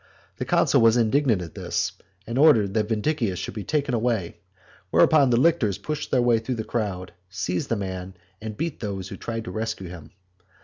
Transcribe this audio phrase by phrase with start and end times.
[0.37, 1.91] The consul was indignant at this,
[2.25, 4.37] and ordered that Vindicius should be taken away,
[4.89, 9.09] whereupon the lictors pushed their way through the crowd, seized the man, and beat those
[9.09, 10.09] who tried to rescue him.